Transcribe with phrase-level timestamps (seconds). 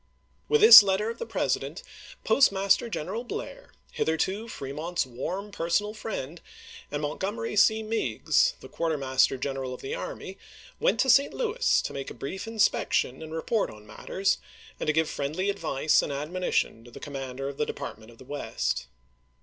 [0.49, 1.83] With this letter of the President,
[2.23, 6.41] Postmaster General Blair— hitherto Fremont's warm personal friend—
[6.91, 10.39] and Montgomery C Meigs, the Quarter master General of the Army,
[10.79, 11.35] went to St.
[11.35, 14.39] Louis, to make a brief inspection and report on matters,
[14.79, 18.17] and to give friendly advice and admonition to the com mander of the Department of
[18.17, 18.87] the West.